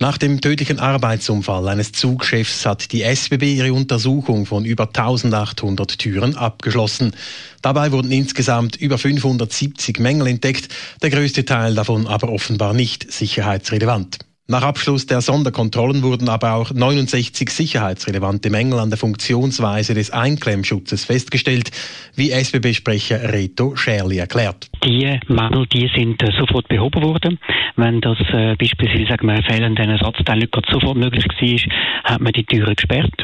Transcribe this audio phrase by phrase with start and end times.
[0.00, 6.36] Nach dem tödlichen Arbeitsunfall eines Zugchefs hat die SBB ihre Untersuchung von über 1800 Türen
[6.36, 7.14] abgeschlossen.
[7.62, 10.68] Dabei wurden insgesamt über 570 Mängel entdeckt,
[11.00, 14.18] der größte Teil davon aber offenbar nicht sicherheitsrelevant.
[14.46, 21.06] Nach Abschluss der Sonderkontrollen wurden aber auch 69 sicherheitsrelevante Mängel an der Funktionsweise des Einklemmschutzes
[21.06, 21.70] festgestellt,
[22.14, 24.68] wie SBB-Sprecher Reto Scherli erklärt.
[24.84, 27.38] Die Mängel die sind äh, sofort behoben worden.
[27.76, 32.44] Wenn das äh, beispielsweise sagen wir, fehlenden Ersatzteil nicht sofort möglich war, hat man die
[32.44, 33.23] Türen gesperrt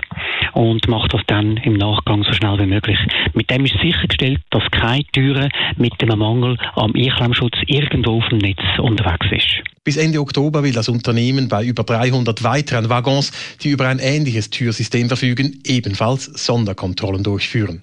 [0.55, 2.99] und macht das dann im Nachgang so schnell wie möglich.
[3.35, 8.39] Mit dem ist sichergestellt, dass keine Türe mit einem Mangel am Einklemmschutz irgendwo auf dem
[8.39, 9.63] Netz unterwegs ist.
[9.85, 14.51] Bis Ende Oktober will das Unternehmen bei über 300 weiteren Waggons, die über ein ähnliches
[14.51, 17.83] Türsystem verfügen, ebenfalls Sonderkontrollen durchführen.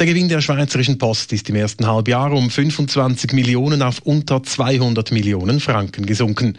[0.00, 5.12] Der Gewinn der Schweizerischen Post ist im ersten Halbjahr um 25 Millionen auf unter 200
[5.12, 6.56] Millionen Franken gesunken.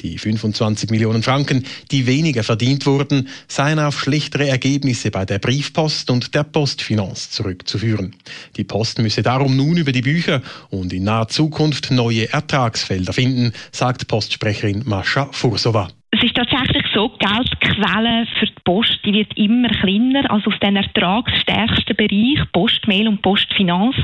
[0.00, 6.08] Die 25 Millionen Franken, die weniger verdient wurden, seien auf schlechtere Ergebnisse bei der Briefpost
[6.08, 8.14] und der Postfinanz zurückzuführen.
[8.56, 13.54] Die Post müsse darum nun über die Bücher und in naher Zukunft neue Ertragsfelder finden,
[13.72, 15.88] sagt Postsprecherin Mascha Fursova.
[16.12, 20.76] Es ist tatsächlich so, die Geldquelle für Post die wird immer kleiner, also aus den
[20.76, 23.96] ertragsstärksten Bereich, Post, Mail und Postfinanz.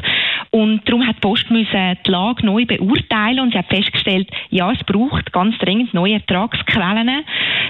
[0.51, 4.73] Und darum hat die Post müssen die Lage neu beurteilen und sie hat festgestellt, ja,
[4.73, 7.25] es braucht ganz dringend neue Ertragsquellen,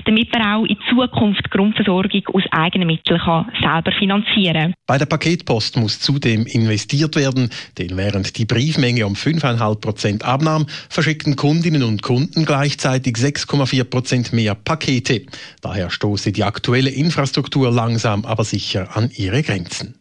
[0.05, 5.07] damit man auch in Zukunft die Grundversorgung aus eigenen Mitteln kann selber finanzieren Bei der
[5.07, 11.83] Paketpost muss zudem investiert werden, denn während die Briefmenge um 5,5 Prozent abnahm, verschickten Kundinnen
[11.83, 15.27] und Kunden gleichzeitig 6,4 Prozent mehr Pakete.
[15.61, 19.97] Daher stoße die aktuelle Infrastruktur langsam aber sicher an ihre Grenzen.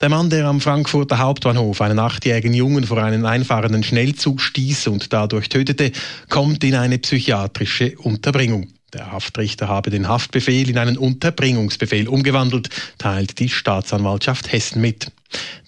[0.00, 5.12] Der Mann, der am Frankfurter Hauptbahnhof einen achtjährigen Jungen vor einen einfahrenden Schnellzug stieß und
[5.12, 5.92] dadurch tötete,
[6.30, 8.72] kommt in eine psychiatrische Unterbringung.
[8.94, 15.12] Der Haftrichter habe den Haftbefehl in einen Unterbringungsbefehl umgewandelt, teilt die Staatsanwaltschaft Hessen mit.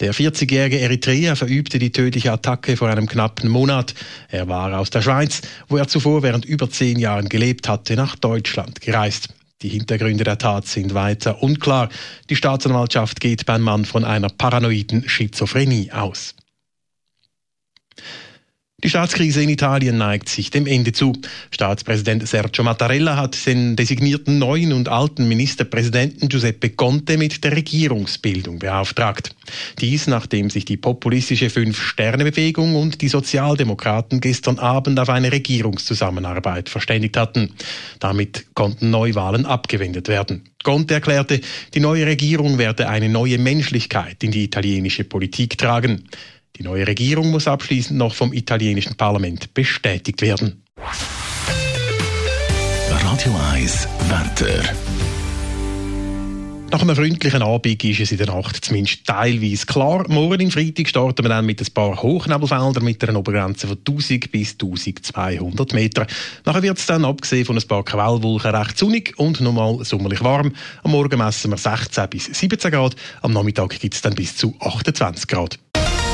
[0.01, 3.95] Der 40-jährige Eritreer verübte die tödliche Attacke vor einem knappen Monat.
[4.31, 8.17] Er war aus der Schweiz, wo er zuvor während über zehn Jahren gelebt hatte, nach
[8.17, 9.29] Deutschland gereist.
[9.61, 11.91] Die Hintergründe der Tat sind weiter unklar.
[12.31, 16.35] Die Staatsanwaltschaft geht beim Mann von einer paranoiden Schizophrenie aus.
[18.83, 21.13] Die Staatskrise in Italien neigt sich dem Ende zu.
[21.51, 28.59] Staatspräsident Sergio Mattarella hat den designierten neuen und alten Ministerpräsidenten Giuseppe Conte mit der Regierungsbildung
[28.59, 29.37] beauftragt.
[29.81, 37.19] Dies, nachdem sich die populistische Fünf-Sterne-Bewegung und die Sozialdemokraten gestern Abend auf eine Regierungszusammenarbeit verständigt
[37.19, 37.51] hatten.
[37.99, 40.45] Damit konnten Neuwahlen abgewendet werden.
[40.63, 41.41] Conte erklärte,
[41.75, 46.05] die neue Regierung werde eine neue Menschlichkeit in die italienische Politik tragen.
[46.57, 50.63] Die neue Regierung muss abschließend noch vom italienischen Parlament bestätigt werden.
[52.89, 54.75] Radio 1 Wetter.
[56.73, 60.05] Nach einem freundlichen Abend ist es in der Nacht zumindest teilweise klar.
[60.09, 64.31] Morgen im Freitag starten wir dann mit ein paar Hochnebelfeldern mit einer Obergrenze von 1000
[64.31, 66.07] bis 1200 Meter.
[66.45, 70.53] Nachher wird es dann, abgesehen von ein paar Quellwolken, recht sonnig und nochmal sommerlich warm.
[70.85, 74.55] Am Morgen messen wir 16 bis 17 Grad, am Nachmittag gibt es dann bis zu
[74.61, 75.59] 28 Grad.